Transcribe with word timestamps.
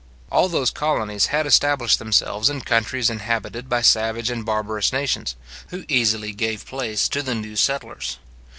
All 0.31 0.49
those 0.49 0.71
colonies 0.71 1.27
had 1.27 1.45
established 1.45 1.99
themselves 1.99 2.49
in 2.49 2.61
countries 2.61 3.11
inhabited 3.11 3.69
by 3.69 3.83
savage 3.83 4.31
and 4.31 4.43
barbarous 4.43 4.91
nations, 4.91 5.35
who 5.67 5.85
easily 5.87 6.31
gave 6.33 6.65
place 6.65 7.07
to 7.09 7.21
the 7.21 7.35
new 7.35 7.55
settlers. 7.55 8.17